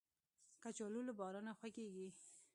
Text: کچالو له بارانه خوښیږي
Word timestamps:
کچالو 0.63 1.01
له 1.07 1.13
بارانه 1.19 1.51
خوښیږي 1.59 2.07